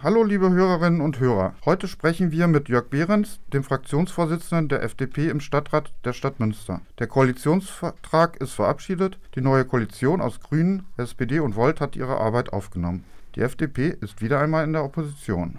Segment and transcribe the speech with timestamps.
[0.00, 1.56] Hallo liebe Hörerinnen und Hörer.
[1.64, 6.82] Heute sprechen wir mit Jörg Behrens, dem Fraktionsvorsitzenden der FDP im Stadtrat der Stadt Münster.
[7.00, 9.18] Der Koalitionsvertrag ist verabschiedet.
[9.34, 13.02] Die neue Koalition aus Grünen, SPD und Volt hat ihre Arbeit aufgenommen.
[13.34, 15.58] Die FDP ist wieder einmal in der Opposition.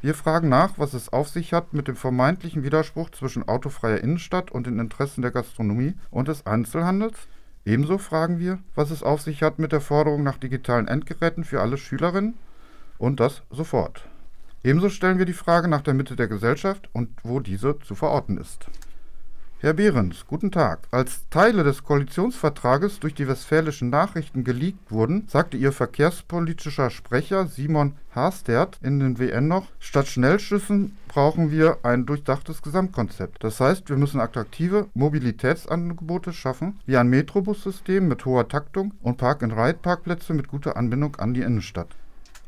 [0.00, 4.50] Wir fragen nach, was es auf sich hat mit dem vermeintlichen Widerspruch zwischen autofreier Innenstadt
[4.50, 7.28] und den Interessen der Gastronomie und des Einzelhandels.
[7.66, 11.60] Ebenso fragen wir, was es auf sich hat mit der Forderung nach digitalen Endgeräten für
[11.60, 12.36] alle Schülerinnen
[12.98, 14.08] und das sofort.
[14.62, 18.36] Ebenso stellen wir die Frage nach der Mitte der Gesellschaft und wo diese zu verorten
[18.38, 18.66] ist.
[19.58, 20.80] Herr Behrens, guten Tag.
[20.90, 27.94] Als Teile des Koalitionsvertrages durch die westfälischen Nachrichten geleakt wurden, sagte Ihr verkehrspolitischer Sprecher Simon
[28.14, 33.42] Haastert in den WN noch, statt Schnellschüssen brauchen wir ein durchdachtes Gesamtkonzept.
[33.42, 40.34] Das heißt, wir müssen attraktive Mobilitätsangebote schaffen, wie ein Metrobussystem mit hoher Taktung und Park-and-Ride-Parkplätze
[40.34, 41.96] mit guter Anbindung an die Innenstadt.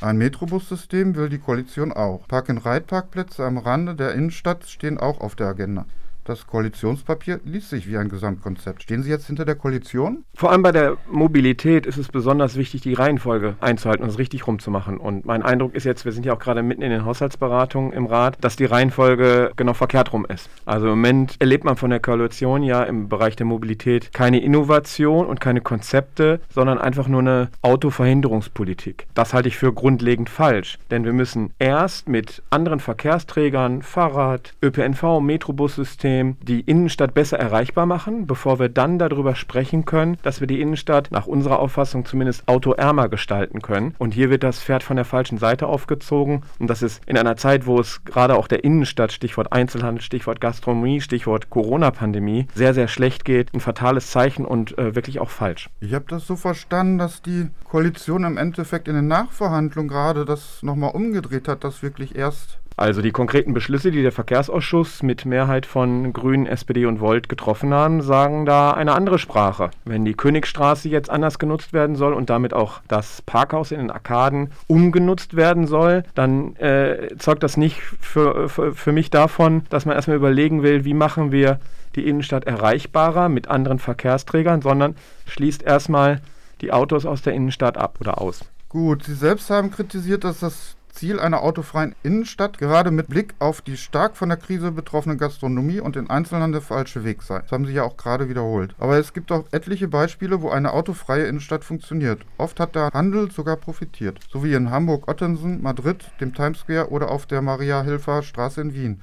[0.00, 2.28] Ein Metrobus-System will die Koalition auch.
[2.28, 5.86] Park-and-Ride-Parkplätze am Rande der Innenstadt stehen auch auf der Agenda.
[6.28, 8.82] Das Koalitionspapier liest sich wie ein Gesamtkonzept.
[8.82, 10.24] Stehen Sie jetzt hinter der Koalition?
[10.34, 14.46] Vor allem bei der Mobilität ist es besonders wichtig, die Reihenfolge einzuhalten und es richtig
[14.46, 14.98] rumzumachen.
[14.98, 18.04] Und mein Eindruck ist jetzt, wir sind ja auch gerade mitten in den Haushaltsberatungen im
[18.04, 20.50] Rat, dass die Reihenfolge genau verkehrt rum ist.
[20.66, 25.24] Also im Moment erlebt man von der Koalition ja im Bereich der Mobilität keine Innovation
[25.24, 29.06] und keine Konzepte, sondern einfach nur eine Autoverhinderungspolitik.
[29.14, 35.20] Das halte ich für grundlegend falsch, denn wir müssen erst mit anderen Verkehrsträgern, Fahrrad, ÖPNV,
[35.20, 40.46] Metrobussystem, System die Innenstadt besser erreichbar machen, bevor wir dann darüber sprechen können, dass wir
[40.46, 43.94] die Innenstadt nach unserer Auffassung zumindest autoärmer gestalten können.
[43.98, 46.42] Und hier wird das Pferd von der falschen Seite aufgezogen.
[46.58, 50.40] Und das ist in einer Zeit, wo es gerade auch der Innenstadt, Stichwort Einzelhandel, Stichwort
[50.40, 53.54] Gastronomie, Stichwort Corona-Pandemie, sehr, sehr schlecht geht.
[53.54, 55.70] Ein fatales Zeichen und äh, wirklich auch falsch.
[55.80, 60.62] Ich habe das so verstanden, dass die Koalition im Endeffekt in den Nachverhandlungen gerade das
[60.62, 65.66] nochmal umgedreht hat, dass wirklich erst also die konkreten Beschlüsse, die der Verkehrsausschuss mit Mehrheit
[65.66, 69.70] von Grünen, SPD und Volt getroffen haben, sagen da eine andere Sprache.
[69.84, 73.90] Wenn die Königstraße jetzt anders genutzt werden soll und damit auch das Parkhaus in den
[73.90, 79.84] Arkaden umgenutzt werden soll, dann äh, zeugt das nicht für, für, für mich davon, dass
[79.84, 81.58] man erstmal überlegen will, wie machen wir
[81.96, 84.94] die Innenstadt erreichbarer mit anderen Verkehrsträgern, sondern
[85.26, 86.20] schließt erstmal
[86.60, 88.44] die Autos aus der Innenstadt ab oder aus.
[88.68, 93.62] Gut, Sie selbst haben kritisiert, dass das Ziel einer autofreien Innenstadt gerade mit Blick auf
[93.62, 97.38] die stark von der Krise betroffene Gastronomie und den Einzelhandel der falsche Weg sei.
[97.38, 98.74] Das haben Sie ja auch gerade wiederholt.
[98.80, 102.22] Aber es gibt auch etliche Beispiele, wo eine autofreie Innenstadt funktioniert.
[102.36, 104.18] Oft hat der Handel sogar profitiert.
[104.28, 109.00] So wie in Hamburg-Ottensen, Madrid, dem Times Square oder auf der Maria-Hilfer Straße in Wien.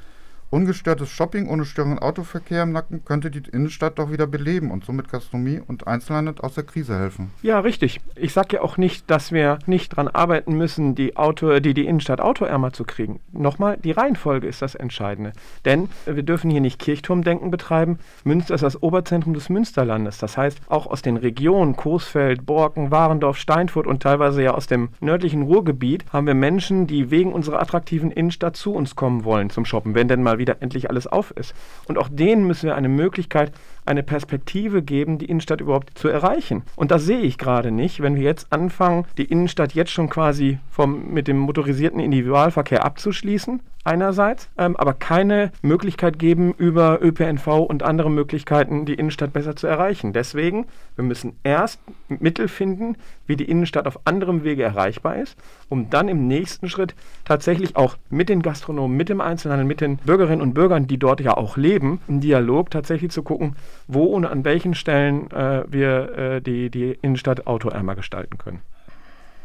[0.56, 5.12] Ungestörtes Shopping ohne störenden Autoverkehr im Nacken könnte die Innenstadt doch wieder beleben und somit
[5.12, 7.32] Gastronomie und Einzelhandel aus der Krise helfen.
[7.42, 8.00] Ja, richtig.
[8.16, 11.86] Ich sage ja auch nicht, dass wir nicht daran arbeiten müssen, die, Auto, die, die
[11.86, 13.20] Innenstadt autoärmer zu kriegen.
[13.34, 15.34] Nochmal, die Reihenfolge ist das Entscheidende.
[15.66, 18.00] Denn wir dürfen hier nicht Kirchturmdenken betreiben.
[18.24, 20.20] Münster ist das Oberzentrum des Münsterlandes.
[20.20, 24.88] Das heißt, auch aus den Regionen Coesfeld, Borken, Warendorf, Steinfurt und teilweise ja aus dem
[25.02, 29.66] nördlichen Ruhrgebiet haben wir Menschen, die wegen unserer attraktiven Innenstadt zu uns kommen wollen zum
[29.66, 31.56] Shoppen, wenn denn mal wieder wieder endlich alles auf ist.
[31.88, 33.51] Und auch denen müssen wir eine Möglichkeit,
[33.85, 36.63] eine Perspektive geben, die Innenstadt überhaupt zu erreichen.
[36.75, 40.59] Und das sehe ich gerade nicht, wenn wir jetzt anfangen, die Innenstadt jetzt schon quasi
[40.69, 47.84] vom, mit dem motorisierten Individualverkehr abzuschließen, einerseits, ähm, aber keine Möglichkeit geben, über ÖPNV und
[47.84, 50.12] andere Möglichkeiten die Innenstadt besser zu erreichen.
[50.12, 50.66] Deswegen,
[50.96, 51.79] wir müssen erst
[52.09, 52.97] Mittel finden,
[53.28, 55.38] wie die Innenstadt auf anderem Wege erreichbar ist,
[55.69, 59.97] um dann im nächsten Schritt tatsächlich auch mit den Gastronomen, mit dem Einzelhandel, mit den
[59.97, 63.56] Bürgerinnen und Bürgern, die dort ja auch leben, im Dialog tatsächlich zu gucken,
[63.88, 68.62] wo und an welchen Stellen äh, wir äh, die, die Innenstadt autoärmer gestalten können.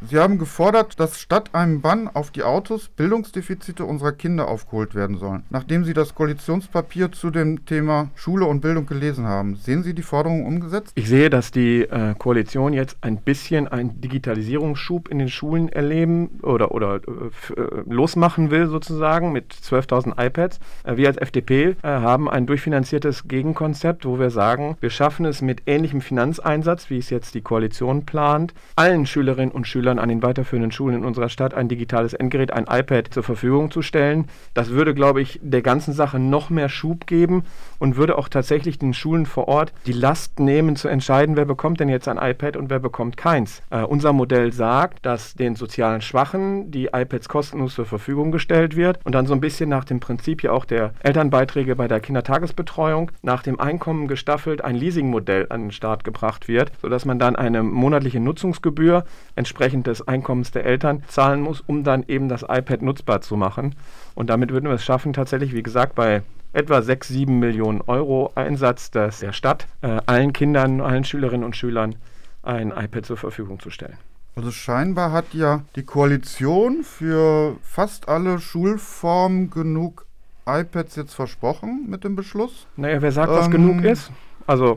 [0.09, 5.19] Sie haben gefordert, dass statt einem Bann auf die Autos Bildungsdefizite unserer Kinder aufgeholt werden
[5.19, 5.45] sollen.
[5.51, 10.03] Nachdem Sie das Koalitionspapier zu dem Thema Schule und Bildung gelesen haben, sehen Sie die
[10.03, 10.93] Forderung umgesetzt?
[10.95, 16.41] Ich sehe, dass die äh, Koalition jetzt ein bisschen einen Digitalisierungsschub in den Schulen erleben
[16.43, 20.61] oder, oder äh, äh losmachen will sozusagen mit 12.000 iPads.
[20.85, 25.43] Äh, wir als FDP äh, haben ein durchfinanziertes Gegenkonzept, wo wir sagen, wir schaffen es
[25.43, 30.09] mit ähnlichem Finanzeinsatz, wie es jetzt die Koalition plant, allen Schülerinnen und Schülern Schülern an
[30.09, 34.27] den weiterführenden Schulen in unserer Stadt ein digitales Endgerät, ein iPad zur Verfügung zu stellen.
[34.55, 37.43] Das würde, glaube ich, der ganzen Sache noch mehr Schub geben
[37.79, 41.81] und würde auch tatsächlich den Schulen vor Ort die Last nehmen, zu entscheiden, wer bekommt
[41.81, 43.63] denn jetzt ein iPad und wer bekommt keins.
[43.71, 49.01] Äh, unser Modell sagt, dass den sozialen Schwachen die iPads kostenlos zur Verfügung gestellt wird
[49.05, 53.11] und dann so ein bisschen nach dem Prinzip ja auch der Elternbeiträge bei der Kindertagesbetreuung
[53.23, 57.63] nach dem Einkommen gestaffelt ein Leasingmodell an den Start gebracht wird, sodass man dann eine
[57.63, 59.05] monatliche Nutzungsgebühr
[59.35, 63.37] entsprechend entsprechend des Einkommens der Eltern zahlen muss, um dann eben das iPad nutzbar zu
[63.37, 63.75] machen.
[64.15, 66.23] Und damit würden wir es schaffen, tatsächlich, wie gesagt, bei
[66.53, 71.57] etwa 6, 7 Millionen Euro Einsatz des, der Stadt äh, allen Kindern, allen Schülerinnen und
[71.57, 71.95] Schülern
[72.43, 73.97] ein iPad zur Verfügung zu stellen.
[74.37, 80.07] Also scheinbar hat ja die Koalition für fast alle Schulformen genug
[80.47, 82.67] iPads jetzt versprochen mit dem Beschluss.
[82.77, 84.11] Naja, wer sagt, was ähm, genug ist?
[84.47, 84.77] Also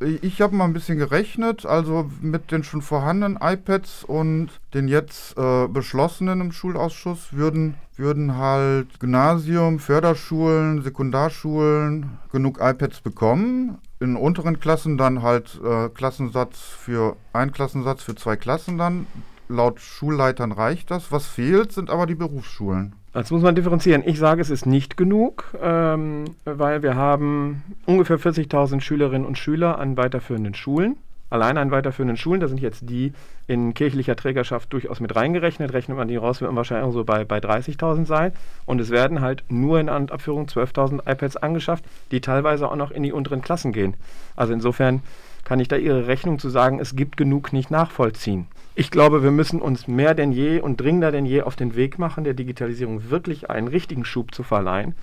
[0.00, 5.36] ich habe mal ein bisschen gerechnet, also mit den schon vorhandenen iPads und den jetzt
[5.38, 13.78] äh, beschlossenen im Schulausschuss würden, würden halt Gymnasium, Förderschulen, Sekundarschulen genug iPads bekommen.
[13.98, 19.06] In unteren Klassen dann halt äh, Klassensatz für ein Klassensatz für zwei Klassen dann.
[19.48, 21.12] Laut Schulleitern reicht das.
[21.12, 22.94] Was fehlt, sind aber die Berufsschulen.
[23.12, 24.02] Das muss man differenzieren.
[24.04, 29.78] Ich sage, es ist nicht genug, ähm, weil wir haben ungefähr 40.000 Schülerinnen und Schüler
[29.78, 30.96] an weiterführenden Schulen.
[31.28, 33.12] Allein an weiterführenden Schulen, da sind jetzt die
[33.48, 35.72] in kirchlicher Trägerschaft durchaus mit reingerechnet.
[35.72, 38.32] Rechnet man die raus, wird man wahrscheinlich so bei, bei 30.000 sein.
[38.64, 43.02] Und es werden halt nur in Abführung 12.000 iPads angeschafft, die teilweise auch noch in
[43.02, 43.94] die unteren Klassen gehen.
[44.36, 45.02] Also insofern
[45.44, 48.46] kann ich da Ihre Rechnung zu sagen, es gibt genug nicht nachvollziehen.
[48.78, 51.98] Ich glaube, wir müssen uns mehr denn je und dringender denn je auf den Weg
[51.98, 54.94] machen, der Digitalisierung wirklich einen richtigen Schub zu verleihen.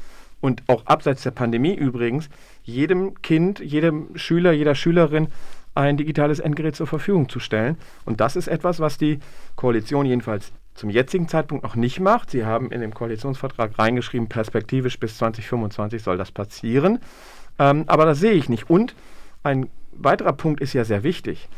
[0.42, 2.30] Und auch abseits der Pandemie übrigens,
[2.62, 5.30] jedem Kind, jedem Schüler, jeder Schülerin
[5.74, 7.78] ein digitales Endgerät zur Verfügung zu stellen.
[8.06, 9.18] Und das ist etwas, was die
[9.56, 12.30] Koalition jedenfalls zum jetzigen Zeitpunkt noch nicht macht.
[12.30, 17.00] Sie haben in dem Koalitionsvertrag reingeschrieben, perspektivisch bis 2025 soll das passieren.
[17.58, 18.70] Ähm, aber das sehe ich nicht.
[18.70, 18.94] Und
[19.42, 21.50] ein weiterer Punkt ist ja sehr wichtig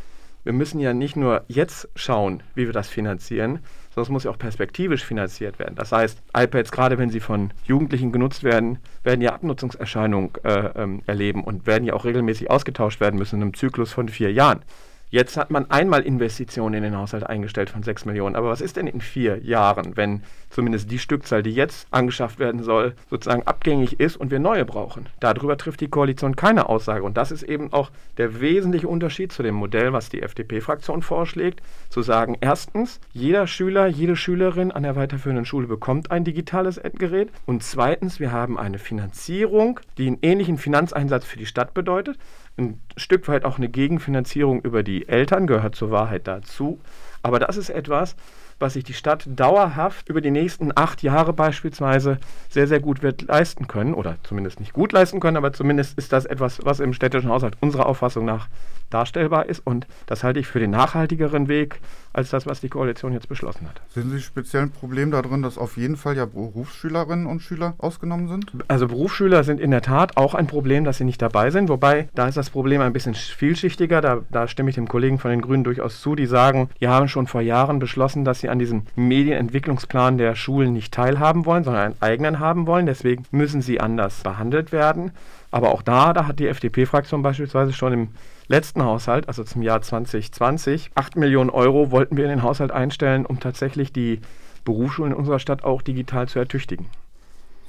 [0.45, 3.59] wir müssen ja nicht nur jetzt schauen, wie wir das finanzieren,
[3.89, 5.75] sondern es muss ja auch perspektivisch finanziert werden.
[5.75, 11.01] Das heißt, iPads, gerade wenn sie von Jugendlichen genutzt werden, werden ja Abnutzungserscheinungen äh, ähm,
[11.07, 14.61] erleben und werden ja auch regelmäßig ausgetauscht werden müssen in einem Zyklus von vier Jahren.
[15.09, 18.35] Jetzt hat man einmal Investitionen in den Haushalt eingestellt von 6 Millionen.
[18.35, 22.63] Aber was ist denn in vier Jahren, wenn zumindest die Stückzahl, die jetzt angeschafft werden
[22.63, 25.07] soll, sozusagen abgängig ist und wir neue brauchen?
[25.19, 27.03] Darüber trifft die Koalition keine Aussage.
[27.03, 31.61] Und das ist eben auch der wesentliche Unterschied zu dem Modell, was die FDP-Fraktion vorschlägt,
[31.89, 37.29] zu sagen, erstens, jeder Schüler, jede Schülerin an der weiterführenden Schule bekommt ein digitales Endgerät.
[37.45, 42.17] Und zweitens, wir haben eine Finanzierung, die einen ähnlichen Finanzeinsatz für die Stadt bedeutet
[42.57, 46.79] ein Stück weit auch eine Gegenfinanzierung über die Eltern gehört zur Wahrheit dazu.
[47.21, 48.15] Aber das ist etwas,
[48.59, 52.17] was sich die Stadt dauerhaft über die nächsten acht Jahre beispielsweise
[52.49, 53.93] sehr, sehr gut wird leisten können.
[53.93, 57.57] Oder zumindest nicht gut leisten können, aber zumindest ist das etwas, was im städtischen Haushalt
[57.59, 58.47] unserer Auffassung nach
[58.89, 59.65] darstellbar ist.
[59.65, 61.79] Und das halte ich für den nachhaltigeren Weg
[62.15, 63.81] als das, was die Koalition jetzt beschlossen hat.
[63.93, 68.29] Sehen Sie speziell ein Problem darin, dass auf jeden Fall ja Berufsschülerinnen und Schüler ausgenommen
[68.29, 68.51] sind?
[68.69, 71.67] Also Berufsschüler sind in der Tat auch ein Problem, dass sie nicht dabei sind.
[71.67, 73.99] Wobei, da ist das Problem ein bisschen vielschichtiger.
[73.99, 77.09] Da, da stimme ich dem Kollegen von den Grünen durchaus zu, die sagen, die haben
[77.09, 81.83] schon vor Jahren beschlossen, dass sie an diesem Medienentwicklungsplan der Schulen nicht teilhaben wollen, sondern
[81.83, 82.85] einen eigenen haben wollen.
[82.85, 85.11] Deswegen müssen sie anders behandelt werden.
[85.51, 88.07] Aber auch da, da hat die FDP-Fraktion beispielsweise schon im
[88.47, 93.25] letzten Haushalt, also zum Jahr 2020, 8 Millionen Euro wollten wir in den Haushalt einstellen,
[93.25, 94.21] um tatsächlich die
[94.63, 96.87] Berufsschulen in unserer Stadt auch digital zu ertüchtigen.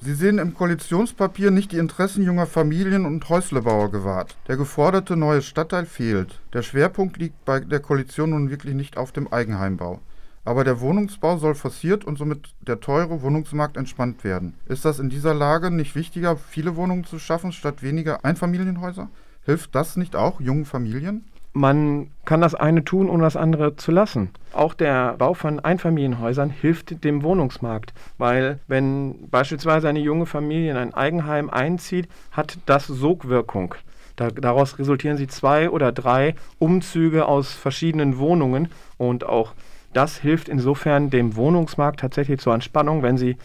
[0.01, 4.37] Sie sehen im Koalitionspapier nicht die Interessen junger Familien und Häuslebauer gewahrt.
[4.47, 6.41] Der geforderte neue Stadtteil fehlt.
[6.53, 10.01] Der Schwerpunkt liegt bei der Koalition nun wirklich nicht auf dem Eigenheimbau.
[10.45, 14.55] Aber der Wohnungsbau soll forciert und somit der teure Wohnungsmarkt entspannt werden.
[14.67, 19.09] Ist das in dieser Lage nicht wichtiger, viele Wohnungen zu schaffen statt weniger Einfamilienhäuser?
[19.47, 21.25] Hilft das nicht auch jungen Familien?
[21.53, 24.31] Man kann das eine tun, ohne das andere zu lassen.
[24.53, 30.77] Auch der Bau von Einfamilienhäusern hilft dem Wohnungsmarkt, weil wenn beispielsweise eine junge Familie in
[30.77, 33.77] ein Eigenheim einzieht, hat das Sogwirkung.
[34.17, 39.55] Da, daraus resultieren sie zwei oder drei Umzüge aus verschiedenen Wohnungen und auch
[39.93, 43.37] das hilft insofern dem Wohnungsmarkt tatsächlich zur Entspannung, wenn sie,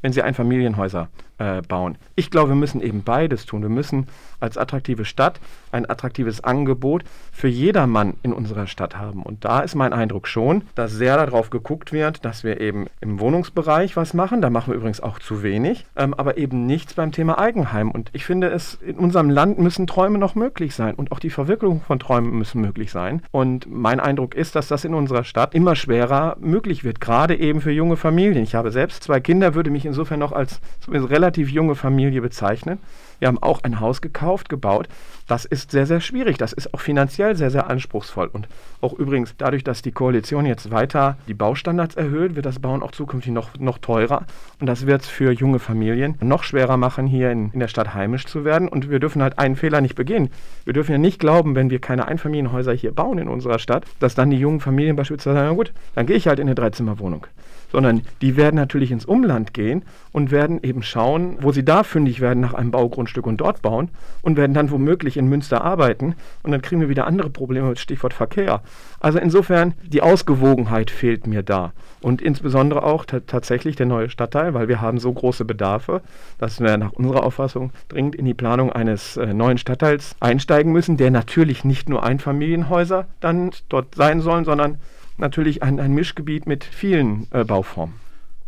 [0.00, 1.08] wenn sie Einfamilienhäuser
[1.40, 1.96] äh, bauen.
[2.14, 3.62] Ich glaube, wir müssen eben beides tun.
[3.62, 4.06] Wir müssen
[4.38, 5.40] als attraktive Stadt
[5.72, 9.22] ein attraktives Angebot für jedermann in unserer Stadt haben.
[9.22, 13.20] Und da ist mein Eindruck schon, dass sehr darauf geguckt wird, dass wir eben im
[13.20, 14.42] Wohnungsbereich was machen.
[14.42, 17.90] Da machen wir übrigens auch zu wenig, ähm, aber eben nichts beim Thema Eigenheim.
[17.90, 21.30] Und ich finde, es in unserem Land müssen Träume noch möglich sein und auch die
[21.30, 23.22] Verwirklichung von Träumen müssen möglich sein.
[23.30, 27.60] Und mein Eindruck ist, dass das in unserer Stadt immer schwerer möglich wird, gerade eben
[27.60, 28.42] für junge Familien.
[28.42, 32.78] Ich habe selbst zwei Kinder, würde mich insofern noch als relativ relativ junge Familie bezeichnen.
[33.20, 34.88] Wir haben auch ein Haus gekauft, gebaut.
[35.30, 36.38] Das ist sehr, sehr schwierig.
[36.38, 38.28] Das ist auch finanziell sehr, sehr anspruchsvoll.
[38.32, 38.48] Und
[38.80, 42.90] auch übrigens dadurch, dass die Koalition jetzt weiter die Baustandards erhöht, wird das Bauen auch
[42.90, 44.24] zukünftig noch, noch teurer.
[44.58, 47.94] Und das wird es für junge Familien noch schwerer machen, hier in, in der Stadt
[47.94, 48.66] heimisch zu werden.
[48.66, 50.30] Und wir dürfen halt einen Fehler nicht begehen.
[50.64, 54.16] Wir dürfen ja nicht glauben, wenn wir keine Einfamilienhäuser hier bauen in unserer Stadt, dass
[54.16, 57.28] dann die jungen Familien beispielsweise sagen, na gut, dann gehe ich halt in eine Dreizimmerwohnung
[57.70, 59.82] sondern die werden natürlich ins Umland gehen
[60.12, 63.90] und werden eben schauen, wo sie da fündig werden nach einem Baugrundstück und dort bauen
[64.22, 68.12] und werden dann womöglich in Münster arbeiten und dann kriegen wir wieder andere Probleme, Stichwort
[68.12, 68.62] Verkehr.
[68.98, 74.68] Also insofern, die Ausgewogenheit fehlt mir da und insbesondere auch tatsächlich der neue Stadtteil, weil
[74.68, 76.02] wir haben so große Bedarfe,
[76.38, 80.96] dass wir nach unserer Auffassung dringend in die Planung eines äh, neuen Stadtteils einsteigen müssen,
[80.96, 84.78] der natürlich nicht nur Einfamilienhäuser dann dort sein sollen, sondern
[85.18, 87.94] natürlich ein, ein Mischgebiet mit vielen äh, Bauformen.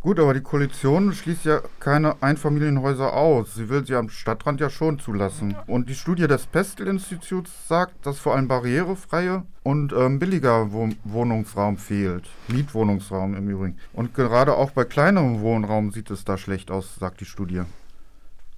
[0.02, 3.54] Gut, aber die Koalition schließt ja keine Einfamilienhäuser aus.
[3.54, 5.54] Sie will sie am Stadtrand ja schon zulassen.
[5.68, 11.76] Und die Studie des Pestel-Instituts sagt, dass vor allem barrierefreie und ähm, billiger Wohn Wohnungsraum
[11.76, 12.24] fehlt.
[12.48, 13.76] Mietwohnungsraum im Übrigen.
[13.92, 17.62] Und gerade auch bei kleinerem Wohnraum sieht es da schlecht aus, sagt die Studie.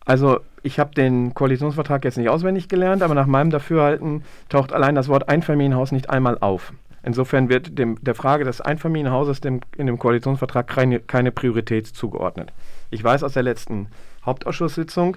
[0.07, 4.95] Also ich habe den Koalitionsvertrag jetzt nicht auswendig gelernt, aber nach meinem Dafürhalten taucht allein
[4.95, 6.73] das Wort Einfamilienhaus nicht einmal auf.
[7.05, 12.53] Insofern wird dem, der Frage des Einfamilienhauses dem, in dem Koalitionsvertrag keine, keine Priorität zugeordnet.
[12.91, 13.89] Ich weiß aus der letzten
[14.25, 15.17] Hauptausschusssitzung,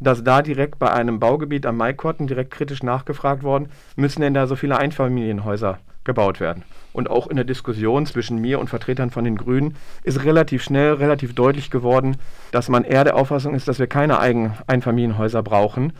[0.00, 4.46] dass da direkt bei einem Baugebiet am Maikorten direkt kritisch nachgefragt worden, müssen denn da
[4.46, 6.64] so viele Einfamilienhäuser gebaut werden?
[6.92, 10.94] Und auch in der Diskussion zwischen mir und Vertretern von den Grünen ist relativ schnell,
[10.94, 12.16] relativ deutlich geworden,
[12.52, 15.92] dass man eher der Auffassung ist, dass wir keine eigenen Einfamilienhäuser brauchen,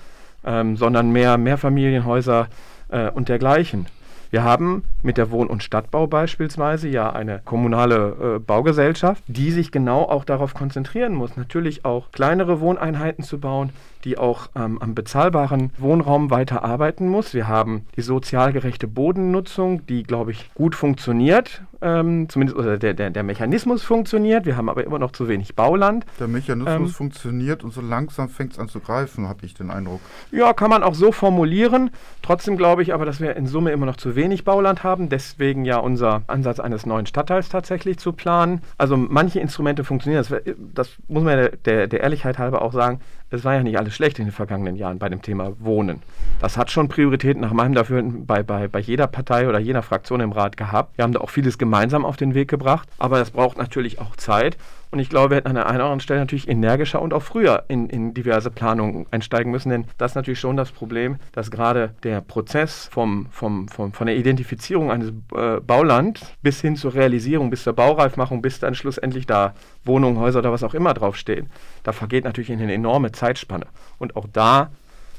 [0.45, 2.49] ähm, sondern mehr Mehrfamilienhäuser
[2.89, 3.87] äh, und dergleichen.
[4.31, 9.73] Wir haben mit der Wohn- und Stadtbau beispielsweise ja eine kommunale äh, Baugesellschaft, die sich
[9.73, 13.71] genau auch darauf konzentrieren muss, natürlich auch kleinere Wohneinheiten zu bauen,
[14.05, 17.35] die auch ähm, am bezahlbaren Wohnraum weiter arbeiten muss.
[17.35, 21.63] Wir haben die sozial gerechte Bodennutzung, die, glaube ich, gut funktioniert.
[21.81, 24.47] Ähm, zumindest oder der, der, der Mechanismus funktioniert.
[24.47, 26.05] Wir haben aber immer noch zu wenig Bauland.
[26.19, 29.71] Der Mechanismus ähm, funktioniert und so langsam fängt es an zu greifen, habe ich den
[29.71, 30.01] Eindruck.
[30.33, 31.91] Ja, kann man auch so formulieren.
[32.23, 35.09] Trotzdem glaube ich aber, dass wir in Summe immer noch zu wenig Bauland haben.
[35.09, 38.61] Deswegen ja unser Ansatz eines neuen Stadtteils tatsächlich zu planen.
[38.77, 40.25] Also manche Instrumente funktionieren.
[40.29, 40.43] Das,
[40.75, 43.95] das muss man der, der, der Ehrlichkeit halber auch sagen es war ja nicht alles
[43.95, 46.01] schlecht in den vergangenen Jahren bei dem Thema Wohnen.
[46.41, 50.21] Das hat schon Priorität nach meinem Dafürhalten bei, bei, bei jeder Partei oder jeder Fraktion
[50.21, 50.97] im Rat gehabt.
[50.97, 54.17] Wir haben da auch vieles gemeinsam auf den Weg gebracht, aber es braucht natürlich auch
[54.17, 54.57] Zeit.
[54.91, 57.23] Und ich glaube, wir hätten an der einen oder anderen Stelle natürlich energischer und auch
[57.23, 61.51] früher in, in diverse Planungen einsteigen müssen, denn das ist natürlich schon das Problem, dass
[61.51, 66.95] gerade der Prozess vom, vom, vom, von der Identifizierung eines äh, Bauland bis hin zur
[66.95, 69.55] Realisierung, bis zur Baureifmachung, bis dann schlussendlich da
[69.85, 71.51] Wohnungen, Häuser oder was auch immer draufstehen,
[71.83, 73.67] da vergeht natürlich eine enorme Zeitspanne.
[73.99, 74.71] Und auch da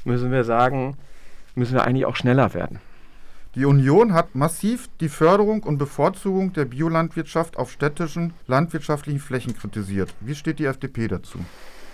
[0.04, 0.96] müssen wir sagen,
[1.54, 2.80] müssen wir eigentlich auch schneller werden.
[3.56, 10.14] Die Union hat massiv die Förderung und Bevorzugung der Biolandwirtschaft auf städtischen landwirtschaftlichen Flächen kritisiert.
[10.20, 11.40] Wie steht die FDP dazu?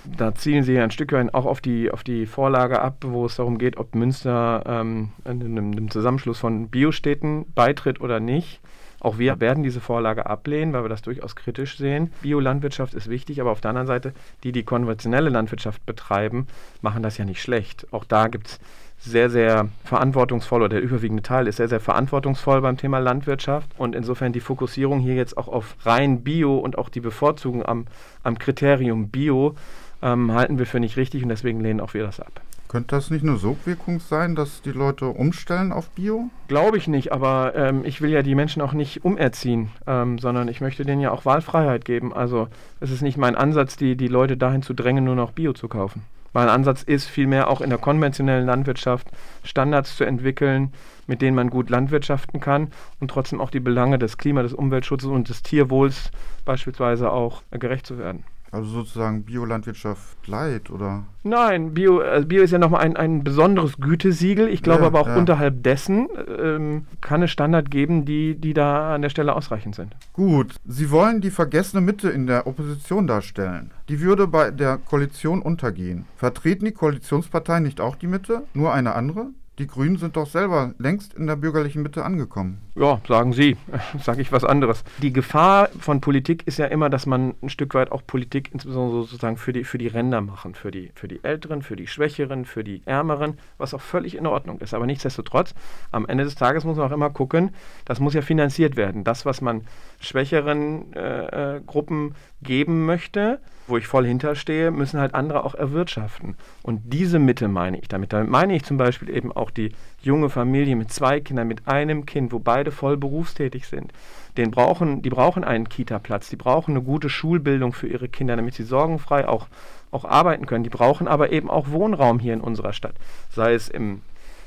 [0.04, 3.36] Da zielen Sie ein Stück weit auch auf die, auf die Vorlage ab, wo es
[3.36, 8.60] darum geht, ob Münster ähm, einem, einem Zusammenschluss von Biostädten beitritt oder nicht.
[9.00, 12.12] Auch wir werden diese Vorlage ablehnen, weil wir das durchaus kritisch sehen.
[12.22, 16.46] Biolandwirtschaft ist wichtig, aber auf der anderen Seite, die, die konventionelle Landwirtschaft betreiben,
[16.82, 17.86] machen das ja nicht schlecht.
[17.92, 18.60] Auch da gibt es
[18.98, 23.68] sehr, sehr verantwortungsvoll oder der überwiegende Teil ist sehr, sehr verantwortungsvoll beim Thema Landwirtschaft.
[23.78, 27.86] Und insofern die Fokussierung hier jetzt auch auf rein Bio und auch die Bevorzugung am,
[28.22, 29.54] am Kriterium Bio
[30.02, 32.40] ähm, halten wir für nicht richtig und deswegen lehnen auch wir das ab.
[32.68, 36.30] Könnte das nicht eine Sogwirkung sein, dass die Leute umstellen auf Bio?
[36.48, 40.48] Glaube ich nicht, aber ähm, ich will ja die Menschen auch nicht umerziehen, ähm, sondern
[40.48, 42.12] ich möchte denen ja auch Wahlfreiheit geben.
[42.12, 42.48] Also
[42.80, 45.68] es ist nicht mein Ansatz, die, die Leute dahin zu drängen, nur noch Bio zu
[45.68, 46.02] kaufen.
[46.36, 49.08] Mein Ansatz ist vielmehr auch in der konventionellen Landwirtschaft
[49.42, 50.70] Standards zu entwickeln,
[51.06, 55.08] mit denen man gut landwirtschaften kann und trotzdem auch die Belange des Klima, des Umweltschutzes
[55.08, 56.10] und des Tierwohls
[56.44, 58.24] beispielsweise auch gerecht zu werden.
[58.52, 61.04] Also sozusagen Biolandwirtschaft Light, oder?
[61.24, 64.48] Nein, Bio, also Bio ist ja nochmal ein, ein besonderes Gütesiegel.
[64.48, 65.16] Ich glaube ja, aber auch ja.
[65.16, 69.96] unterhalb dessen ähm, kann es Standard geben, die, die da an der Stelle ausreichend sind.
[70.12, 73.72] Gut, Sie wollen die vergessene Mitte in der Opposition darstellen.
[73.88, 76.06] Die würde bei der Koalition untergehen.
[76.16, 79.28] Vertreten die Koalitionsparteien nicht auch die Mitte, nur eine andere?
[79.58, 82.60] Die Grünen sind doch selber längst in der bürgerlichen Mitte angekommen.
[82.74, 83.56] Ja, sagen Sie,
[84.02, 84.84] sage ich was anderes.
[85.00, 89.00] Die Gefahr von Politik ist ja immer, dass man ein Stück weit auch Politik insbesondere
[89.00, 92.44] sozusagen für die, für die Ränder machen, für die, für die Älteren, für die Schwächeren,
[92.44, 94.74] für die Ärmeren, was auch völlig in Ordnung ist.
[94.74, 95.54] Aber nichtsdestotrotz,
[95.90, 97.54] am Ende des Tages muss man auch immer gucken,
[97.86, 99.04] das muss ja finanziert werden.
[99.04, 99.62] Das, was man
[100.00, 106.36] schwächeren äh, äh, Gruppen geben möchte, wo ich voll hinterstehe, müssen halt andere auch erwirtschaften.
[106.62, 108.12] Und diese Mitte meine ich damit.
[108.12, 112.06] Damit meine ich zum Beispiel eben auch die junge Familie mit zwei Kindern, mit einem
[112.06, 113.92] Kind, wo beide voll berufstätig sind.
[114.36, 118.54] Den brauchen, die brauchen einen Kita-Platz, die brauchen eine gute Schulbildung für ihre Kinder, damit
[118.54, 119.46] sie sorgenfrei auch,
[119.90, 120.64] auch arbeiten können.
[120.64, 122.94] Die brauchen aber eben auch Wohnraum hier in unserer Stadt,
[123.30, 124.02] sei es im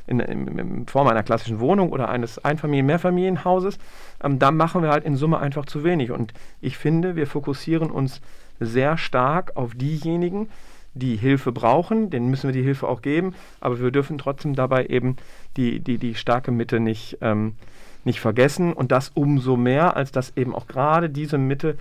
[0.09, 3.77] in, in, in, Form einer klassischen Wohnung oder eines Einfamilien-, Mehrfamilienhauses,
[4.23, 6.11] ähm, da machen wir halt in Summe einfach zu wenig.
[6.11, 8.19] Und ich finde, wir fokussieren uns
[8.59, 10.49] sehr stark auf diejenigen,
[10.93, 14.85] die Hilfe brauchen, denen müssen wir die Hilfe auch geben, aber wir dürfen trotzdem dabei
[14.87, 15.17] eben
[15.57, 17.53] die, die, die starke Mitte nicht, ähm,
[18.03, 21.77] nicht vergessen und das umso mehr, als dass eben auch gerade diese Mitte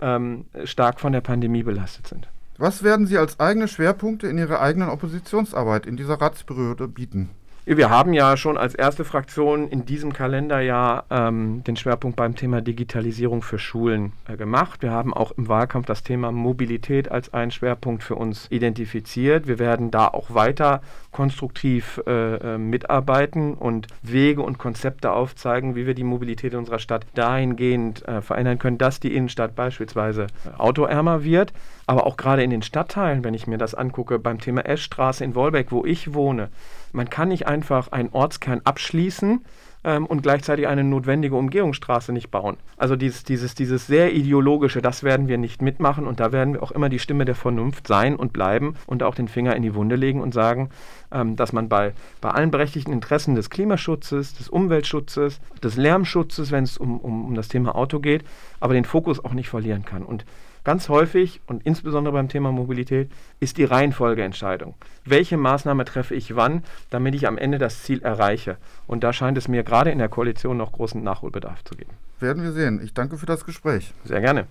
[0.00, 2.28] ähm, stark von der Pandemie belastet sind.
[2.56, 7.30] Was werden Sie als eigene Schwerpunkte in Ihrer eigenen Oppositionsarbeit in dieser Ratsperiode bieten?
[7.66, 12.60] Wir haben ja schon als erste Fraktion in diesem Kalenderjahr ähm, den Schwerpunkt beim Thema
[12.60, 14.82] Digitalisierung für Schulen äh, gemacht.
[14.82, 19.46] Wir haben auch im Wahlkampf das Thema Mobilität als einen Schwerpunkt für uns identifiziert.
[19.46, 25.86] Wir werden da auch weiter konstruktiv äh, äh, mitarbeiten und Wege und Konzepte aufzeigen, wie
[25.86, 31.24] wir die Mobilität unserer Stadt dahingehend äh, verändern können, dass die Innenstadt beispielsweise äh, autoärmer
[31.24, 31.54] wird.
[31.86, 35.34] Aber auch gerade in den Stadtteilen, wenn ich mir das angucke, beim Thema Eschstraße in
[35.34, 36.50] Wolbeck, wo ich wohne,
[36.94, 39.44] man kann nicht einfach einen Ortskern abschließen
[39.84, 42.56] ähm, und gleichzeitig eine notwendige Umgehungsstraße nicht bauen.
[42.76, 46.62] Also dieses, dieses, dieses sehr ideologische, das werden wir nicht mitmachen und da werden wir
[46.62, 49.74] auch immer die Stimme der Vernunft sein und bleiben und auch den Finger in die
[49.74, 50.70] Wunde legen und sagen,
[51.12, 56.64] ähm, dass man bei, bei allen berechtigten Interessen des Klimaschutzes, des Umweltschutzes, des Lärmschutzes, wenn
[56.64, 58.24] es um, um, um das Thema Auto geht,
[58.60, 60.02] aber den Fokus auch nicht verlieren kann.
[60.02, 60.24] Und
[60.64, 64.74] Ganz häufig und insbesondere beim Thema Mobilität ist die Reihenfolgeentscheidung.
[65.04, 68.56] Welche Maßnahme treffe ich wann, damit ich am Ende das Ziel erreiche?
[68.86, 71.92] Und da scheint es mir gerade in der Koalition noch großen Nachholbedarf zu geben.
[72.18, 72.80] Werden wir sehen.
[72.82, 73.92] Ich danke für das Gespräch.
[74.04, 74.46] Sehr gerne.